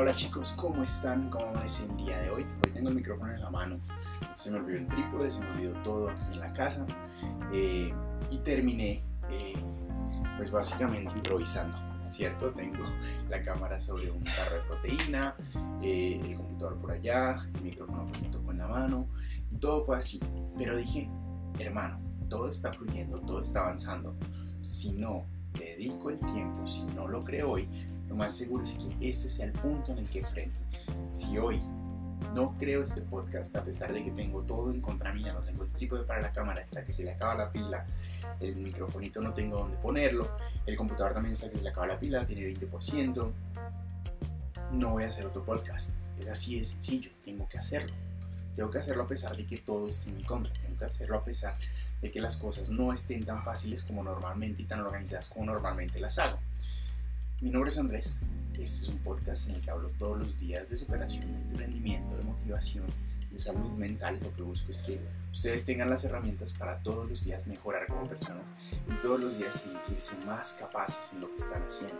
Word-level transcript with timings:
Hola 0.00 0.14
chicos, 0.14 0.52
¿cómo 0.52 0.84
están? 0.84 1.28
¿Cómo 1.28 1.46
amanecen 1.46 1.90
el 1.90 2.06
día 2.06 2.20
de 2.20 2.30
hoy? 2.30 2.46
Hoy 2.64 2.70
tengo 2.72 2.88
el 2.88 2.94
micrófono 2.94 3.34
en 3.34 3.40
la 3.40 3.50
mano, 3.50 3.80
se 4.32 4.48
me 4.48 4.58
olvidó 4.58 4.78
el 4.78 4.86
trípode, 4.86 5.28
se 5.28 5.40
me 5.40 5.50
olvidó 5.50 5.72
todo 5.82 6.08
en 6.08 6.38
la 6.38 6.52
casa 6.52 6.86
eh, 7.52 7.92
y 8.30 8.38
terminé 8.38 9.02
eh, 9.28 9.56
pues 10.36 10.52
básicamente 10.52 11.12
improvisando, 11.16 11.76
¿cierto? 12.10 12.52
Tengo 12.52 12.84
la 13.28 13.42
cámara 13.42 13.80
sobre 13.80 14.08
un 14.12 14.22
tarro 14.22 14.54
de 14.54 14.62
proteína, 14.68 15.34
eh, 15.82 16.20
el 16.22 16.36
computador 16.36 16.76
por 16.76 16.92
allá, 16.92 17.36
el 17.56 17.62
micrófono 17.62 18.06
pues 18.06 18.22
me 18.22 18.28
tocó 18.28 18.52
en 18.52 18.58
la 18.58 18.68
mano 18.68 19.08
y 19.50 19.56
todo 19.56 19.82
fue 19.82 19.98
así, 19.98 20.20
pero 20.56 20.76
dije, 20.76 21.10
hermano, 21.58 21.98
todo 22.28 22.48
está 22.48 22.72
fluyendo, 22.72 23.20
todo 23.22 23.42
está 23.42 23.62
avanzando, 23.62 24.14
si 24.60 24.92
no 24.92 25.26
dedico 25.58 26.10
el 26.10 26.20
tiempo, 26.20 26.68
si 26.68 26.86
no 26.86 27.08
lo 27.08 27.24
creo 27.24 27.50
hoy, 27.50 27.68
lo 28.08 28.16
más 28.16 28.36
seguro 28.36 28.64
es 28.64 28.74
que 28.74 29.08
ese 29.08 29.28
sea 29.28 29.46
el 29.46 29.52
punto 29.52 29.92
en 29.92 29.98
el 29.98 30.08
que 30.08 30.22
frene. 30.22 30.52
Si 31.10 31.38
hoy 31.38 31.60
no 32.34 32.56
creo 32.58 32.82
este 32.82 33.02
podcast, 33.02 33.54
a 33.56 33.64
pesar 33.64 33.92
de 33.92 34.02
que 34.02 34.10
tengo 34.10 34.42
todo 34.42 34.70
en 34.72 34.80
contra 34.80 35.12
mía, 35.12 35.32
no 35.32 35.40
tengo 35.40 35.64
el 35.64 35.70
trípode 35.70 36.04
para 36.04 36.20
la 36.20 36.32
cámara, 36.32 36.62
hasta 36.62 36.84
que 36.84 36.92
se 36.92 37.04
le 37.04 37.12
acaba 37.12 37.34
la 37.34 37.52
pila, 37.52 37.86
el 38.40 38.56
microfonito 38.56 39.20
no 39.20 39.32
tengo 39.32 39.58
dónde 39.58 39.76
ponerlo, 39.78 40.28
el 40.66 40.76
computador 40.76 41.14
también 41.14 41.32
está 41.32 41.50
que 41.50 41.56
se 41.56 41.62
le 41.62 41.70
acaba 41.70 41.86
la 41.86 41.98
pila, 41.98 42.24
tiene 42.24 42.42
20%, 42.42 43.32
no 44.72 44.90
voy 44.90 45.04
a 45.04 45.06
hacer 45.06 45.26
otro 45.26 45.44
podcast. 45.44 45.98
Es 46.18 46.28
así 46.28 46.58
de 46.58 46.64
sencillo, 46.64 47.10
tengo 47.22 47.48
que 47.48 47.58
hacerlo. 47.58 47.94
Tengo 48.54 48.70
que 48.70 48.78
hacerlo 48.78 49.04
a 49.04 49.06
pesar 49.06 49.36
de 49.36 49.46
que 49.46 49.58
todo 49.58 49.88
esté 49.88 50.10
en 50.10 50.16
mi 50.16 50.24
contra, 50.24 50.52
tengo 50.52 50.76
que 50.76 50.84
hacerlo 50.84 51.16
a 51.16 51.24
pesar 51.24 51.56
de 52.02 52.10
que 52.10 52.20
las 52.20 52.36
cosas 52.36 52.70
no 52.70 52.92
estén 52.92 53.24
tan 53.24 53.42
fáciles 53.42 53.84
como 53.84 54.02
normalmente 54.02 54.62
y 54.62 54.64
tan 54.64 54.80
organizadas 54.80 55.28
como 55.28 55.46
normalmente 55.46 56.00
las 56.00 56.18
hago. 56.18 56.38
Mi 57.40 57.50
nombre 57.50 57.70
es 57.70 57.78
Andrés. 57.78 58.22
Este 58.50 58.64
es 58.64 58.88
un 58.88 58.98
podcast 58.98 59.48
en 59.48 59.54
el 59.54 59.60
que 59.60 59.70
hablo 59.70 59.88
todos 59.96 60.18
los 60.18 60.40
días 60.40 60.70
de 60.70 60.76
superación, 60.76 61.24
de 61.30 61.38
emprendimiento, 61.50 62.16
de 62.16 62.24
motivación, 62.24 62.84
de 63.30 63.38
salud 63.38 63.70
mental. 63.78 64.18
Lo 64.20 64.34
que 64.34 64.42
busco 64.42 64.72
es 64.72 64.78
que 64.78 64.98
ustedes 65.30 65.64
tengan 65.64 65.88
las 65.88 66.04
herramientas 66.04 66.52
para 66.52 66.82
todos 66.82 67.08
los 67.08 67.24
días 67.24 67.46
mejorar 67.46 67.86
como 67.86 68.08
personas 68.08 68.52
y 68.88 69.00
todos 69.00 69.20
los 69.20 69.38
días 69.38 69.54
sentirse 69.54 70.16
más 70.26 70.54
capaces 70.54 71.12
en 71.14 71.20
lo 71.20 71.30
que 71.30 71.36
están 71.36 71.62
haciendo. 71.62 71.96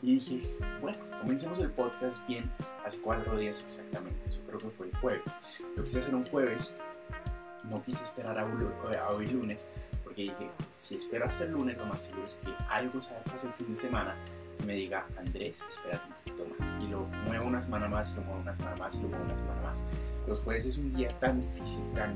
Y 0.00 0.14
dije, 0.14 0.56
bueno, 0.80 0.96
comencemos 1.20 1.58
el 1.58 1.70
podcast 1.70 2.26
bien 2.26 2.50
hace 2.82 2.98
cuatro 3.02 3.36
días 3.36 3.60
exactamente. 3.62 4.26
Eso 4.26 4.40
creo 4.46 4.58
que 4.58 4.70
fue 4.70 4.86
el 4.86 4.96
jueves. 4.96 5.34
Lo 5.76 5.84
quise 5.84 5.98
hacer 5.98 6.14
un 6.14 6.24
jueves. 6.24 6.74
No 7.64 7.82
quise 7.82 8.04
esperar 8.04 8.38
a 8.38 9.10
hoy 9.10 9.26
lunes 9.26 9.68
porque 10.16 10.32
dije, 10.32 10.50
si 10.70 10.96
espero 10.96 11.26
hasta 11.26 11.44
el 11.44 11.52
lunes, 11.52 11.76
lo 11.76 11.84
más 11.84 12.02
seguro 12.02 12.24
es 12.24 12.40
que 12.42 12.50
algo 12.70 13.02
se 13.02 13.10
haga 13.10 13.22
el 13.34 13.52
fin 13.52 13.68
de 13.68 13.76
semana 13.76 14.14
y 14.58 14.66
me 14.66 14.74
diga, 14.74 15.06
Andrés, 15.18 15.62
espérate 15.68 16.06
un 16.06 16.14
poquito 16.14 16.56
más. 16.58 16.74
Y 16.82 16.88
lo 16.88 17.04
muevo 17.26 17.46
una 17.46 17.60
semana 17.60 17.86
más, 17.86 18.10
y 18.10 18.14
lo 18.14 18.22
muevo 18.22 18.40
una 18.40 18.56
semana 18.56 18.76
más, 18.76 18.94
y 18.94 19.02
lo 19.02 19.08
muevo 19.08 19.24
una 19.24 19.38
semana 19.38 19.60
más. 19.60 19.86
Los 20.26 20.40
jueves 20.40 20.64
es 20.64 20.78
un 20.78 20.94
día 20.94 21.12
tan 21.20 21.42
difícil, 21.42 21.84
tan 21.92 22.14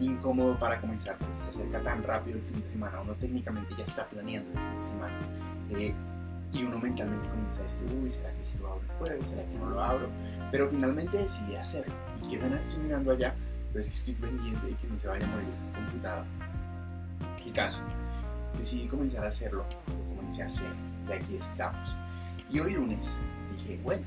incómodo 0.00 0.58
para 0.58 0.80
comenzar, 0.80 1.18
porque 1.18 1.38
se 1.38 1.50
acerca 1.50 1.82
tan 1.82 2.02
rápido 2.02 2.38
el 2.38 2.42
fin 2.42 2.62
de 2.62 2.66
semana. 2.66 3.02
Uno 3.02 3.12
técnicamente 3.12 3.74
ya 3.76 3.84
está 3.84 4.06
planeando 4.06 4.50
el 4.50 4.58
fin 4.58 4.76
de 4.76 4.82
semana. 4.82 5.20
Eh, 5.70 5.94
y 6.54 6.62
uno 6.62 6.78
mentalmente 6.78 7.28
comienza 7.28 7.60
a 7.60 7.64
decir, 7.64 7.80
uy, 8.02 8.10
¿será 8.10 8.32
que 8.32 8.42
si 8.42 8.56
lo 8.58 8.68
abro 8.68 8.80
el 8.88 8.96
jueves? 8.96 9.26
¿Será 9.26 9.44
que 9.44 9.54
no 9.58 9.68
lo 9.68 9.84
abro? 9.84 10.08
Pero 10.50 10.70
finalmente 10.70 11.18
decidí 11.18 11.56
hacerlo. 11.56 11.92
Y 12.22 12.28
que 12.28 12.38
me 12.38 12.58
estoy 12.58 12.84
mirando 12.84 13.12
allá, 13.12 13.34
pero 13.68 13.80
es 13.80 13.88
que 13.88 13.94
estoy 13.96 14.14
pendiente 14.14 14.66
de 14.66 14.74
que 14.76 14.86
no 14.86 14.98
se 14.98 15.08
vaya 15.08 15.26
a 15.26 15.28
morir 15.28 15.48
el 15.48 15.74
computador 15.74 16.24
el 17.44 17.52
caso. 17.52 17.84
Decidí 18.56 18.86
comenzar 18.86 19.24
a 19.24 19.28
hacerlo, 19.28 19.64
lo 19.88 20.16
comencé 20.16 20.42
a 20.42 20.46
hacer, 20.46 20.70
y 21.08 21.12
aquí 21.12 21.36
estamos. 21.36 21.96
Y 22.50 22.60
hoy 22.60 22.72
lunes 22.72 23.16
dije, 23.56 23.80
bueno, 23.82 24.04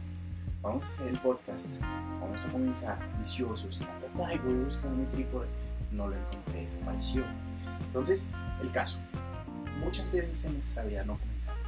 vamos 0.62 0.84
a 0.84 0.88
hacer 0.88 1.08
el 1.10 1.20
podcast, 1.20 1.82
vamos 2.22 2.46
a 2.46 2.50
comenzar 2.50 2.98
viciosos, 3.20 3.82
y 3.82 3.86
voy 4.16 4.34
a 4.34 4.64
buscar 4.66 4.92
mi 4.92 5.06
trípode, 5.08 5.48
no 5.92 6.08
lo 6.08 6.16
encontré, 6.16 6.62
desapareció. 6.62 7.24
Entonces, 7.88 8.30
el 8.62 8.72
caso, 8.72 9.00
muchas 9.84 10.12
veces 10.12 10.44
en 10.46 10.54
nuestra 10.54 10.84
vida 10.84 11.04
no 11.04 11.18
comenzamos. 11.18 11.62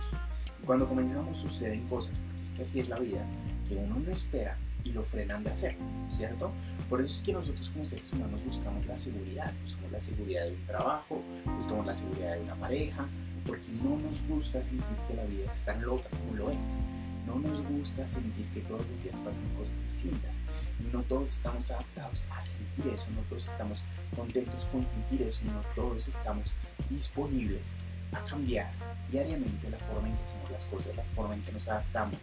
Y 0.61 0.65
cuando 0.65 0.87
comenzamos 0.87 1.37
suceden 1.37 1.87
cosas, 1.87 2.15
porque 2.15 2.41
es 2.41 2.51
que 2.51 2.61
así 2.61 2.79
es 2.79 2.89
la 2.89 2.99
vida, 2.99 3.21
que 3.67 3.75
uno 3.75 3.99
no 3.99 4.11
espera 4.11 4.57
y 4.83 4.91
lo 4.91 5.03
frenan 5.03 5.43
de 5.43 5.51
hacer, 5.51 5.75
¿cierto? 6.15 6.51
Por 6.89 7.01
eso 7.01 7.13
es 7.13 7.21
que 7.21 7.33
nosotros 7.33 7.69
como 7.69 7.85
seres 7.85 8.11
humanos 8.13 8.43
buscamos 8.43 8.85
la 8.85 8.97
seguridad, 8.97 9.53
buscamos 9.63 9.91
la 9.91 10.01
seguridad 10.01 10.45
de 10.45 10.53
un 10.53 10.65
trabajo, 10.65 11.21
buscamos 11.57 11.85
la 11.85 11.95
seguridad 11.95 12.35
de 12.35 12.41
una 12.41 12.55
pareja, 12.55 13.07
porque 13.45 13.69
no 13.83 13.97
nos 13.97 14.25
gusta 14.27 14.61
sentir 14.63 14.97
que 15.07 15.13
la 15.15 15.25
vida 15.25 15.51
es 15.51 15.65
tan 15.65 15.81
loca 15.81 16.09
como 16.09 16.35
lo 16.37 16.51
es. 16.51 16.77
No 17.25 17.37
nos 17.37 17.61
gusta 17.61 18.07
sentir 18.07 18.47
que 18.47 18.61
todos 18.61 18.83
los 18.87 19.03
días 19.03 19.21
pasan 19.21 19.47
cosas 19.55 19.83
distintas 19.83 20.43
no 20.91 21.03
todos 21.03 21.29
estamos 21.29 21.69
adaptados 21.71 22.27
a 22.31 22.41
sentir 22.41 22.87
eso, 22.87 23.11
no 23.11 23.21
todos 23.23 23.47
estamos 23.47 23.83
contentos 24.15 24.65
con 24.65 24.87
sentir 24.87 25.21
eso, 25.21 25.41
no 25.45 25.61
todos 25.75 26.07
estamos 26.07 26.45
disponibles 26.89 27.75
a 28.11 28.25
cambiar 28.25 28.71
diariamente 29.11 29.69
la 29.69 29.77
forma 29.77 30.07
en 30.09 30.15
que 30.15 30.23
hacemos 30.23 30.49
las 30.51 30.65
cosas, 30.65 30.95
la 30.95 31.03
forma 31.15 31.35
en 31.35 31.41
que 31.41 31.51
nos 31.51 31.67
adaptamos. 31.67 32.19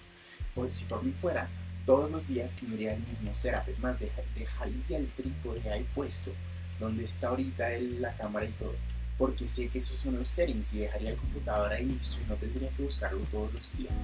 Por, 0.55 0.73
si 0.73 0.85
por 0.87 1.03
mí 1.05 1.13
fuera, 1.13 1.49
todos 1.87 2.11
los 2.11 2.27
días 2.27 2.57
tendría 2.57 2.95
el 2.95 3.07
mismo 3.07 3.33
setup. 3.33 3.69
Es 3.69 3.79
más, 3.79 3.97
dejaría 3.99 4.99
el 4.99 5.09
trípode 5.13 5.71
ahí 5.71 5.87
puesto, 5.95 6.33
donde 6.81 7.05
está 7.05 7.29
ahorita 7.29 7.71
la 8.01 8.15
cámara 8.17 8.45
y 8.45 8.53
todo. 8.53 8.75
Porque 9.17 9.49
sé 9.49 9.69
que 9.69 9.79
esos 9.79 9.99
son 9.99 10.19
los 10.19 10.29
settings 10.29 10.75
y 10.75 10.81
dejaría 10.81 11.11
el 11.11 11.17
computador 11.17 11.73
ahí 11.73 11.87
listo 11.87 12.21
y 12.23 12.29
no 12.29 12.35
tendría 12.35 12.69
que 12.71 12.83
buscarlo 12.83 13.21
todos 13.31 13.55
los 13.55 13.79
días. 13.79 13.95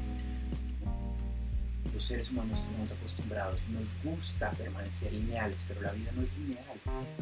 Los 1.92 2.04
seres 2.04 2.30
humanos 2.30 2.62
estamos 2.62 2.92
acostumbrados, 2.92 3.60
nos 3.68 3.90
gusta 4.02 4.50
permanecer 4.52 5.12
lineales, 5.12 5.62
pero 5.68 5.82
la 5.82 5.92
vida 5.92 6.10
no 6.12 6.22
es 6.22 6.32
lineal, 6.38 6.64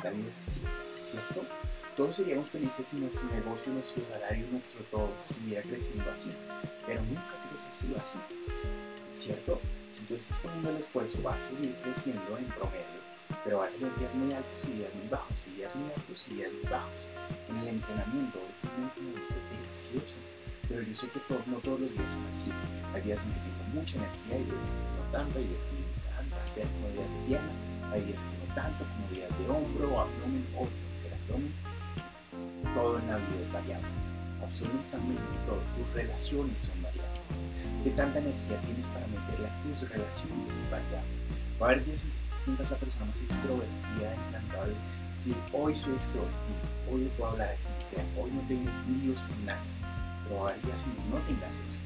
la 0.05 0.11
vida 0.11 0.31
es 0.31 0.39
así, 0.39 0.63
¿cierto? 1.01 1.45
Todos 1.97 2.17
seríamos 2.17 2.49
felices 2.51 2.87
si 2.87 2.99
nuestro 2.99 3.29
negocio, 3.31 3.73
nuestro 3.73 4.05
salario, 4.09 4.47
nuestro 4.53 4.85
todo 4.85 5.13
estuviera 5.29 5.63
creciendo 5.63 6.09
así, 6.13 6.31
pero 6.87 7.03
nunca 7.03 7.35
crece 7.51 7.71
así, 7.71 8.21
¿cierto? 9.13 9.61
Si 9.93 10.05
tú 10.05 10.15
estás 10.15 10.39
poniendo 10.41 10.71
el 10.71 10.77
esfuerzo, 10.77 11.23
va 11.23 11.35
a 11.35 11.41
seguir 11.41 11.75
creciendo 11.83 12.39
en 12.39 12.47
promedio, 12.47 13.01
pero 13.45 13.59
va 13.59 13.67
a 13.67 13.69
tener 13.69 13.95
días 13.99 14.15
muy 14.15 14.33
altos 14.33 14.65
y 14.65 14.73
días 14.73 14.95
muy 14.95 15.09
bajos, 15.09 15.47
y 15.47 15.57
días 15.57 15.75
muy 15.75 15.91
altos 15.91 16.29
y 16.29 16.35
días 16.35 16.53
muy 16.53 16.71
bajos. 16.71 17.01
En 17.49 17.57
el 17.59 17.69
entrenamiento 17.69 18.39
es 18.39 18.71
un 18.79 18.85
entrenamiento 18.85 19.35
delicioso, 19.51 20.17
pero 20.69 20.83
yo 20.83 20.95
sé 20.95 21.09
que 21.09 21.21
no 21.47 21.57
todos 21.57 21.81
los 21.81 21.93
días 21.93 22.11
son 22.11 22.27
así. 22.29 22.53
Hay 22.95 23.03
días 23.03 23.25
en 23.25 23.33
que 23.33 23.41
tengo 23.41 23.65
mucha 23.75 23.97
energía, 23.99 24.37
hay 24.37 24.45
días 24.45 24.67
que 24.67 24.73
no 24.73 25.13
tanto, 25.13 25.39
hay 25.39 25.45
días 25.47 25.65
que 25.65 25.73
me 25.73 25.81
encanta 25.91 26.43
hacer 26.43 26.67
como 26.69 26.89
días 26.91 27.11
de 27.11 27.27
pierna, 27.27 27.53
hay 27.93 28.03
días 28.05 28.25
que 28.25 28.47
no 28.47 28.55
tanto, 28.55 28.85
como 28.85 29.09
días 29.11 29.39
de 29.39 29.49
hombro 29.51 30.01
abdomen, 30.01 30.47
o 30.57 30.69
ser 30.95 31.13
abdomen. 31.15 31.53
Todo 32.75 32.99
en 33.01 33.09
la 33.09 33.17
vida 33.17 33.41
es 33.41 33.53
variable, 33.53 33.89
absolutamente 34.43 35.23
todo. 35.47 35.61
Tus 35.77 35.93
relaciones 35.95 36.61
son 36.61 36.81
variables 36.83 37.10
qué 37.83 37.91
tanta 37.91 38.19
energía 38.19 38.61
tienes 38.63 38.87
para 38.89 39.07
meterla 39.07 39.49
en 39.65 39.73
tus 39.73 39.89
relaciones 39.89 40.57
es 40.57 40.71
variable. 40.71 41.11
Va 41.61 41.67
a 41.67 41.71
haber 41.71 41.85
días 41.85 42.05
que 42.05 42.41
sientas 42.41 42.71
la 42.71 42.77
persona 42.77 43.07
más 43.07 43.23
extrovertida, 43.23 44.15
encantada 44.29 44.67
de 44.67 44.75
decir, 45.15 45.37
hoy 45.53 45.75
soy 45.75 45.95
extrovertido, 45.95 46.59
hoy 46.91 47.05
le 47.05 47.11
puedo 47.11 47.31
hablar 47.33 47.51
a 47.51 47.55
quien 47.57 47.81
sea, 47.81 48.05
hoy 48.19 48.31
no 48.31 48.41
tengo 48.49 48.71
líos 48.89 49.21
con 49.23 49.45
nadie. 49.45 49.71
Pero 50.25 50.41
va 50.41 50.49
a 50.49 50.53
haber 50.53 50.63
días 50.63 50.87
en 50.87 50.93
que 50.93 51.03
no 51.11 51.17
tengas 51.27 51.57
eso. 51.67 51.79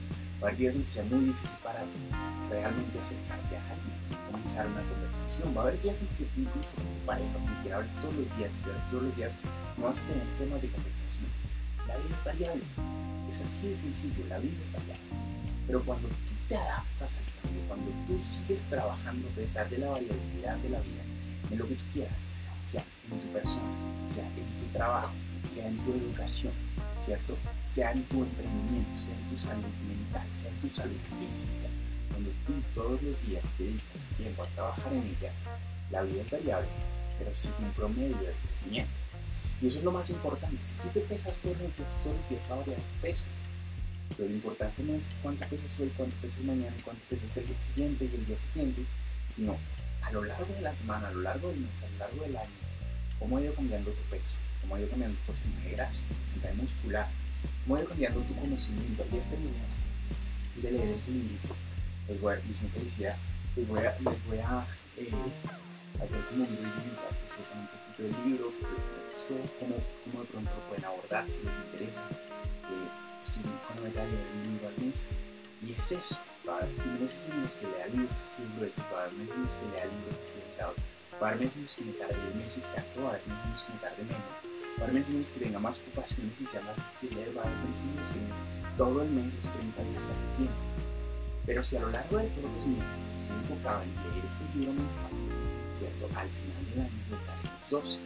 Va 0.43 0.47
a 0.47 0.51
haber 0.51 0.57
días 0.59 0.77
en 0.77 0.83
que 0.83 0.89
sea 0.89 1.05
muy 1.05 1.25
difícil 1.25 1.59
para 1.63 1.81
ti 1.81 2.01
realmente 2.51 2.99
acercarte 2.99 3.57
a 3.57 3.61
alguien, 3.71 4.31
comenzar 4.31 4.67
una 4.67 4.83
conversación. 4.83 5.57
Va 5.57 5.61
a 5.61 5.65
haber 5.65 5.83
días 5.83 6.03
en 6.03 6.09
que 6.09 6.29
incluso 6.37 6.75
con 6.77 6.85
tu 6.85 7.07
pareja, 7.07 7.33
con 7.33 7.63
quien 7.63 7.75
hables 7.75 7.99
todos 7.99 8.15
los 8.15 8.37
días, 8.37 8.51
y 8.55 8.91
todos 8.91 9.03
los 9.03 9.17
días, 9.17 9.33
no 9.77 9.85
vas 9.85 10.05
a 10.05 10.07
tener 10.09 10.27
temas 10.39 10.63
de 10.63 10.69
conversación. 10.69 11.27
La 11.89 11.97
vida 11.97 12.17
es 12.17 12.25
variable. 12.25 12.65
Es 13.29 13.41
así 13.41 13.69
de 13.69 13.75
sencillo, 13.75 14.25
la 14.29 14.39
vida 14.39 14.53
es 14.53 14.73
variable. 14.73 15.34
Pero 15.67 15.85
cuando 15.85 16.09
tú 16.09 16.35
te 16.49 16.57
adaptas 16.57 17.19
al 17.19 17.43
cambio, 17.43 17.63
cuando 17.69 17.91
tú 18.07 18.21
sigues 18.21 18.65
trabajando 18.65 19.29
a 19.29 19.33
pesar 19.33 19.69
de 19.71 19.79
la 19.79 19.91
variabilidad 19.91 20.57
de 20.57 20.69
la 20.69 20.81
vida, 20.81 21.03
en 21.51 21.59
lo 21.59 21.69
que 21.69 21.75
tú 21.75 21.85
quieras, 21.93 22.31
sea 22.61 22.85
en 23.11 23.21
tu 23.21 23.33
persona, 23.33 24.05
sea 24.05 24.27
en 24.27 24.61
tu 24.61 24.73
trabajo, 24.73 25.13
sea 25.45 25.67
en 25.67 25.79
tu 25.79 25.93
educación, 25.93 26.53
¿cierto? 26.97 27.37
Sea 27.63 27.93
en 27.93 28.05
tu 28.05 28.23
emprendimiento, 28.23 29.01
sea 29.01 29.17
en 29.17 29.31
tu 29.31 29.39
salud 29.39 29.75
mental, 29.87 30.27
sea 30.33 30.51
en 30.51 30.61
tu 30.61 30.71
salud 30.71 31.01
física, 31.21 31.69
cuando 32.11 32.31
tú 32.47 32.53
todos 32.75 33.03
los 33.03 33.27
días 33.27 33.43
dedicas 33.59 34.09
tiempo 34.17 34.43
a 34.43 34.47
trabajar 34.47 34.93
en 34.93 35.03
ella, 35.03 35.33
la 35.91 36.03
vida 36.03 36.23
es 36.23 36.31
variable, 36.31 36.69
pero 37.19 37.35
sigue 37.35 37.55
un 37.61 37.73
promedio 37.73 38.17
de 38.17 38.33
crecimiento. 38.47 38.93
Y 39.61 39.67
eso 39.67 39.79
es 39.79 39.85
lo 39.85 39.93
más 39.93 40.11
importante. 40.11 40.63
Si 40.63 40.75
tú 40.77 40.89
te 40.89 41.01
pesas 41.01 41.41
todos 41.41 41.57
los 41.59 41.77
días, 41.77 42.01
todos 42.03 42.17
los 42.17 42.29
días 42.29 42.45
va 42.51 42.55
a 42.55 42.59
variar 42.59 42.79
tu 42.79 43.01
peso. 43.03 43.27
Pero 44.17 44.29
lo 44.29 44.35
importante 44.35 44.83
no 44.83 44.95
es 44.95 45.11
cuánto 45.23 45.47
pesas 45.47 45.79
hoy, 45.81 45.93
cuánto 45.97 46.17
pesas 46.17 46.43
mañana, 46.43 46.75
cuánto 46.85 47.03
pesas 47.09 47.37
el 47.37 47.47
día 47.47 47.59
siguiente 47.59 48.05
y 48.11 48.15
el 48.15 48.27
día 48.27 48.37
siguiente, 48.37 48.85
sino 49.31 49.57
a 50.03 50.13
lo 50.13 50.25
largo 50.25 50.55
de 50.55 50.61
la 50.61 50.75
semana, 50.75 51.09
a 51.09 51.13
lo 51.13 51.23
largo 51.23 51.49
del 51.49 51.61
mes, 51.61 51.83
a 51.83 51.89
lo 51.89 51.99
largo 51.99 52.23
del 52.23 52.37
año, 52.37 52.51
cómo 53.19 53.39
ha 53.39 53.43
ido 53.43 53.55
cambiando 53.55 53.91
tu 53.91 54.03
peso, 54.11 54.37
cómo 54.61 54.77
ha 54.77 54.81
ido 54.81 54.89
cambiando 54.91 55.19
tu 55.21 55.27
porcentaje 55.27 55.71
graso, 55.71 56.01
tu 56.09 56.15
porcentaje 56.15 56.55
muscular, 56.55 57.09
cómo 57.65 57.77
ha 57.77 57.81
ido 57.81 57.89
cambiando 57.89 58.21
tu 58.21 58.35
conocimiento. 58.37 59.03
Ayer 59.03 59.23
terminamos 59.31 59.77
de 60.63 60.71
leer 60.71 60.95
ese 60.95 61.13
libro 61.13 61.65
les 62.09 62.21
voy 62.21 62.33
a 62.33 62.37
dar 62.37 62.45
misión 62.45 62.71
felicidad, 62.71 63.17
les 63.57 63.69
voy 63.69 63.81
a, 63.81 63.97
les 63.99 64.27
voy 64.27 64.39
a 64.39 64.67
eh, 64.97 65.11
hacer 66.03 66.25
como 66.27 66.45
un 66.45 66.51
review 66.51 66.95
para 66.97 67.19
que 67.19 67.29
sepan 67.29 67.59
un 67.61 67.69
poquito 67.69 68.03
del 68.03 68.31
libro, 68.31 68.53
cómo 69.59 70.21
de 70.21 70.29
pronto 70.29 70.51
lo 70.51 70.69
pueden 70.69 70.85
abordar 70.85 71.31
si 71.31 71.43
les 71.45 71.57
interesa. 71.57 72.03
Eh, 72.11 73.14
estoy 73.25 73.43
de 73.43 73.91
leer 73.91 74.27
un 74.35 74.53
libro 74.53 74.69
al 74.69 74.85
mes 74.85 75.09
y 75.63 75.73
es 75.73 75.93
eso. 75.93 76.19
Va 76.47 76.55
a 76.55 76.59
haber 76.59 76.87
meses 77.01 77.31
en 77.31 77.43
los 77.43 77.57
que 77.57 77.67
lea 77.67 77.87
libros 77.87 78.23
así 78.23 78.43
de 78.43 78.49
gruesos, 78.57 78.85
va 78.93 79.01
a 79.01 79.03
haber 79.05 79.15
meses 79.15 79.35
en 79.35 79.43
los 79.45 79.55
que 79.55 79.67
lea 79.73 79.87
libros 79.87 80.19
así 80.21 80.35
de 80.35 80.57
clave, 80.57 80.75
va 81.21 81.27
a 81.27 81.31
haber 81.31 81.41
meses 81.41 81.57
en 81.57 81.65
los 81.65 81.75
que 81.77 81.85
me 81.85 81.93
tarde 81.93 82.15
el 82.15 82.35
mes 82.35 82.59
exacto, 82.59 83.03
va 83.03 83.07
a 83.07 83.11
haber 83.13 83.27
meses 83.27 83.45
en 83.45 83.53
los 83.53 83.63
que 83.63 83.73
me 83.73 83.79
tarde 83.79 84.03
menos, 84.05 84.21
va 84.21 84.81
a 84.81 84.83
haber 84.85 84.93
meses 84.93 85.13
en 85.15 85.19
los 85.21 85.31
que 85.31 85.41
tenga 85.41 85.59
más 85.59 85.81
ocupaciones 85.81 86.41
y 86.41 86.47
sea 86.47 86.61
más 86.63 86.77
difícil 86.77 87.15
leer, 87.15 87.37
va 87.37 87.43
a 87.43 87.47
haber 87.47 87.59
meses 87.65 87.85
en 87.87 87.97
los 87.97 88.11
que 88.11 88.21
todo 88.77 89.03
el 89.03 89.09
mes, 89.09 89.33
los 89.35 89.51
30 89.53 89.83
días, 89.85 90.03
saque 90.03 90.37
tiempo. 90.37 90.63
Pero 91.47 91.63
si 91.63 91.77
a 91.77 91.81
lo 91.81 91.91
largo 91.91 92.19
de 92.19 92.29
todos 92.29 92.53
los 92.53 92.67
meses 92.67 93.13
estoy 93.17 93.37
enfocado 93.37 93.83
en 93.83 93.93
leer 94.13 94.25
ese 94.27 94.45
libro 94.55 94.73
mensual, 94.73 95.13
¿cierto? 95.73 96.09
Al 96.17 96.29
final 96.29 96.65
del 96.71 96.81
año 96.81 97.01
lograremos 97.11 97.71
12. 97.71 97.99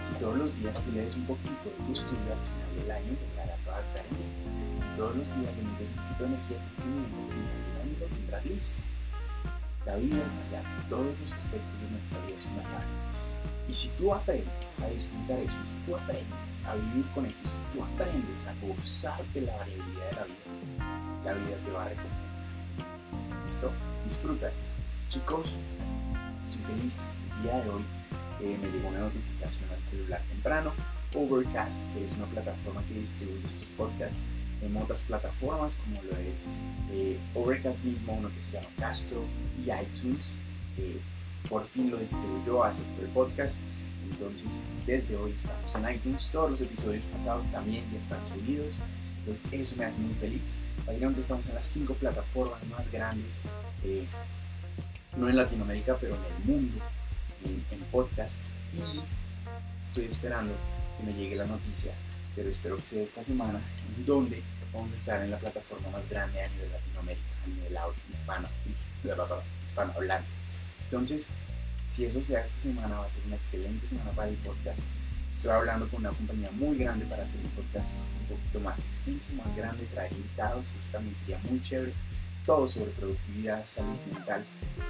Si 0.00 0.14
todos 0.14 0.36
los 0.36 0.58
días 0.58 0.82
tú 0.82 0.92
lees 0.92 1.16
un 1.16 1.26
poquito 1.26 1.70
de 1.70 1.84
tu 1.86 1.92
estudio, 1.92 2.32
al 2.32 2.42
final 2.42 2.70
del 2.76 2.90
año 2.90 3.16
en 3.66 4.16
él. 4.16 4.80
Si 4.80 4.88
todos 4.96 5.16
los 5.16 5.28
días 5.36 5.56
le 5.56 5.62
metes 5.62 5.88
un 5.88 5.96
poquito 5.96 6.22
de 6.22 6.28
energía 6.28 6.56
a 6.58 6.80
tu 6.80 6.88
movimiento, 6.88 7.18
al 7.18 7.28
final 7.28 7.64
del 7.64 7.80
año 7.82 7.98
lo 8.00 8.06
tendrás 8.06 8.46
listo. 8.46 8.78
La 9.86 9.96
vida 9.96 10.16
es 10.16 10.36
variable, 10.36 10.84
todos 10.88 11.20
los 11.20 11.32
aspectos 11.32 11.80
de 11.80 11.90
nuestra 11.90 12.26
vida 12.26 12.38
son 12.38 12.56
variables. 12.56 13.06
Y 13.68 13.72
si 13.72 13.88
tú 13.90 14.14
aprendes 14.14 14.76
a 14.80 14.86
disfrutar 14.88 15.38
eso, 15.40 15.58
si 15.64 15.78
tú 15.80 15.96
aprendes 15.96 16.64
a 16.64 16.74
vivir 16.74 17.06
con 17.14 17.26
eso, 17.26 17.44
si 17.46 17.76
tú 17.76 17.84
aprendes 17.84 18.46
a 18.46 18.54
gozar 18.62 19.24
de 19.34 19.40
la 19.42 19.56
variabilidad 19.56 20.10
de 20.10 20.16
la 20.16 20.24
vida, 20.24 21.24
la 21.24 21.32
vida 21.34 21.56
te 21.64 21.70
va 21.70 21.84
a 21.84 21.88
recompensar. 21.88 22.48
¿Listo? 23.44 23.72
Disfruta. 24.04 24.50
Chicos, 25.08 25.56
estoy 26.40 26.62
feliz. 26.62 27.08
El 27.36 27.42
día 27.42 27.64
de 27.64 27.70
hoy 27.70 27.84
eh, 28.40 28.58
me 28.60 28.68
llegó 28.68 28.88
una 28.88 29.00
notificación 29.00 29.70
al 29.70 29.84
celular 29.84 30.22
temprano. 30.28 30.72
Overcast, 31.14 31.92
que 31.94 32.04
es 32.04 32.14
una 32.14 32.26
plataforma 32.26 32.84
que 32.86 32.94
distribuye 32.94 33.46
estos 33.46 33.68
podcasts 33.70 34.22
en 34.62 34.76
otras 34.76 35.02
plataformas 35.04 35.76
como 35.76 36.02
lo 36.02 36.16
es 36.16 36.50
eh, 36.90 37.18
Overcast 37.34 37.84
mismo, 37.84 38.14
uno 38.14 38.30
que 38.34 38.42
se 38.42 38.52
llama 38.52 38.68
Castro 38.78 39.24
y 39.64 39.70
iTunes. 39.70 40.36
Eh, 40.76 41.00
por 41.48 41.66
fin 41.66 41.90
lo 41.90 41.98
distribuyó, 41.98 42.64
aceptó 42.64 43.02
el 43.02 43.08
podcast. 43.08 43.64
Entonces, 44.10 44.62
desde 44.86 45.16
hoy 45.16 45.32
estamos 45.32 45.74
en 45.76 45.94
iTunes. 45.94 46.30
Todos 46.30 46.50
los 46.50 46.60
episodios 46.60 47.04
pasados 47.12 47.50
también 47.50 47.84
ya 47.92 47.98
están 47.98 48.26
subidos. 48.26 48.74
Entonces, 49.20 49.48
eso 49.52 49.76
me 49.76 49.84
hace 49.84 49.98
muy 49.98 50.14
feliz. 50.14 50.58
Básicamente 50.86 51.20
estamos 51.20 51.48
en 51.48 51.54
las 51.54 51.66
cinco 51.66 51.94
plataformas 51.94 52.64
más 52.66 52.90
grandes, 52.90 53.40
eh, 53.84 54.06
no 55.16 55.28
en 55.28 55.36
Latinoamérica, 55.36 55.96
pero 56.00 56.16
en 56.16 56.22
el 56.24 56.44
mundo, 56.44 56.78
en, 57.44 57.64
en 57.70 57.80
podcast. 57.90 58.48
Y 58.72 59.00
estoy 59.80 60.06
esperando 60.06 60.52
que 60.98 61.04
me 61.04 61.12
llegue 61.12 61.36
la 61.36 61.46
noticia, 61.46 61.92
pero 62.36 62.50
espero 62.50 62.76
que 62.76 62.84
sea 62.84 63.02
esta 63.02 63.22
semana, 63.22 63.60
en 63.96 64.04
donde 64.04 64.42
vamos 64.72 64.92
a 64.92 64.94
estar 64.94 65.22
en 65.22 65.30
la 65.30 65.38
plataforma 65.38 65.88
más 65.90 66.08
grande 66.08 66.42
a 66.42 66.48
nivel 66.48 66.70
Latinoamérica, 66.72 67.32
a 67.44 67.48
nivel 67.48 67.78
hispano, 68.12 68.48
hispanohablante. 69.64 70.28
Entonces, 70.84 71.30
si 71.86 72.04
eso 72.04 72.22
sea 72.22 72.42
esta 72.42 72.54
semana, 72.54 72.98
va 72.98 73.06
a 73.06 73.10
ser 73.10 73.24
una 73.26 73.36
excelente 73.36 73.86
semana 73.86 74.10
para 74.10 74.28
el 74.28 74.36
podcast. 74.36 74.88
Estoy 75.30 75.50
hablando 75.52 75.88
con 75.88 76.00
una 76.00 76.10
compañía 76.10 76.50
muy 76.52 76.76
grande 76.76 77.04
para 77.06 77.22
hacer 77.22 77.40
un 77.40 77.50
podcast 77.50 78.00
un 78.20 78.36
poquito 78.36 78.60
más 78.60 78.86
extenso, 78.86 79.32
más 79.34 79.54
grande, 79.56 79.84
traer 79.86 80.12
invitados, 80.12 80.68
eso 80.80 80.90
también 80.92 81.14
sería 81.14 81.38
muy 81.38 81.60
chévere. 81.60 81.92
Todo 82.44 82.66
sobre 82.66 82.90
productividad, 82.92 83.64
salud 83.66 83.98
mental, 84.10 84.44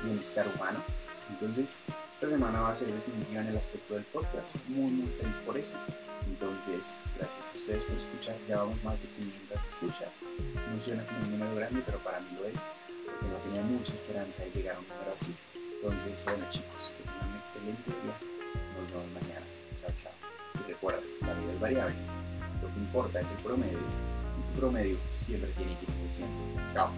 bienestar 0.04 0.46
humano. 0.54 0.82
Entonces, 1.30 1.78
esta 2.10 2.28
semana 2.28 2.60
va 2.60 2.70
a 2.70 2.74
ser 2.74 2.92
definitiva 2.92 3.40
en 3.42 3.48
el 3.48 3.56
aspecto 3.56 3.94
del 3.94 4.04
podcast. 4.04 4.56
Muy, 4.68 4.90
muy 4.90 5.08
feliz 5.12 5.36
por 5.44 5.58
eso. 5.58 5.78
Entonces, 6.26 6.98
gracias 7.16 7.52
a 7.54 7.56
ustedes 7.56 7.84
por 7.84 7.96
escuchar. 7.96 8.36
Ya 8.48 8.58
vamos 8.58 8.82
más 8.84 9.00
de 9.00 9.08
500 9.08 9.62
escuchas. 9.62 10.10
No 10.72 10.80
suena 10.80 11.04
como 11.06 11.18
un 11.20 11.30
número 11.32 11.54
grande, 11.54 11.82
pero 11.84 11.98
para 11.98 12.20
mí 12.20 12.28
lo 12.38 12.44
es, 12.46 12.68
porque 13.04 13.26
no 13.26 13.36
tenía 13.38 13.62
mucha 13.62 13.94
esperanza 13.94 14.44
de 14.44 14.50
llegar 14.50 14.76
a 14.76 14.78
un 14.80 14.88
número 14.88 15.12
así. 15.14 15.36
Entonces, 15.54 16.22
bueno 16.24 16.44
chicos, 16.50 16.92
que 16.96 17.04
tengan 17.04 17.30
un 17.30 17.38
excelente 17.38 17.90
día. 17.90 18.16
Nos 18.80 18.92
vemos 18.92 19.22
mañana. 19.22 19.46
Chao, 19.80 19.90
chao. 20.02 20.12
Y 20.60 20.68
recuerda, 20.68 21.00
la 21.20 21.34
vida 21.34 21.52
es 21.52 21.60
variable. 21.60 21.96
Lo 22.62 22.68
que 22.68 22.78
importa 22.80 23.20
es 23.20 23.30
el 23.30 23.36
promedio. 23.38 23.78
Y 23.78 24.50
tu 24.50 24.58
promedio 24.58 24.98
siempre 25.16 25.50
tiene 25.52 25.76
que 25.78 25.84
ir 25.84 25.98
creciendo. 26.00 26.36
Chao. 26.72 26.90